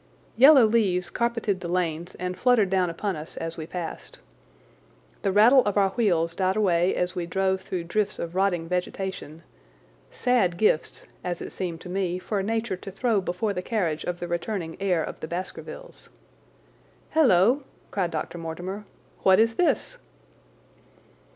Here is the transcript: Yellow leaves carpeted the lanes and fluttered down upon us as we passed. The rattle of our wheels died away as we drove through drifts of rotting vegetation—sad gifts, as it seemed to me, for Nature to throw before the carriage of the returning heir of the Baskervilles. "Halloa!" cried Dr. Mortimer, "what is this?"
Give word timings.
Yellow 0.35 0.65
leaves 0.65 1.11
carpeted 1.11 1.59
the 1.59 1.67
lanes 1.67 2.15
and 2.15 2.35
fluttered 2.35 2.71
down 2.71 2.89
upon 2.89 3.15
us 3.15 3.37
as 3.37 3.55
we 3.55 3.67
passed. 3.67 4.17
The 5.21 5.31
rattle 5.31 5.63
of 5.65 5.77
our 5.77 5.89
wheels 5.89 6.33
died 6.33 6.55
away 6.55 6.95
as 6.95 7.13
we 7.13 7.27
drove 7.27 7.61
through 7.61 7.83
drifts 7.83 8.17
of 8.17 8.33
rotting 8.33 8.67
vegetation—sad 8.67 10.57
gifts, 10.57 11.05
as 11.23 11.39
it 11.39 11.51
seemed 11.51 11.81
to 11.81 11.89
me, 11.89 12.17
for 12.17 12.41
Nature 12.41 12.77
to 12.77 12.89
throw 12.89 13.21
before 13.21 13.53
the 13.53 13.61
carriage 13.61 14.03
of 14.03 14.19
the 14.19 14.27
returning 14.27 14.75
heir 14.79 15.03
of 15.03 15.19
the 15.19 15.27
Baskervilles. 15.27 16.09
"Halloa!" 17.11 17.59
cried 17.91 18.09
Dr. 18.09 18.39
Mortimer, 18.39 18.85
"what 19.21 19.39
is 19.39 19.53
this?" 19.53 19.99